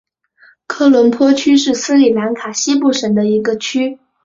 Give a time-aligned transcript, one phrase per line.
[0.65, 3.99] 科伦坡区是斯里兰卡西部省的一个区。